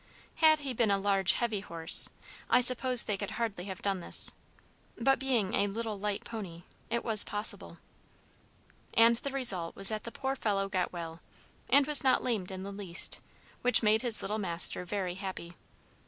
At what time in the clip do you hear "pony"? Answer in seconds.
6.23-6.63